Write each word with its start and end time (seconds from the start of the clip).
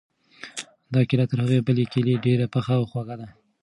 دا 0.93 1.01
کیله 1.09 1.25
تر 1.31 1.37
هغې 1.43 1.59
بلې 1.67 1.85
کیلې 1.91 2.15
ډېره 2.25 2.45
پخه 2.53 2.73
او 2.79 2.83
خوږه 2.91 3.15
ده. 3.21 3.27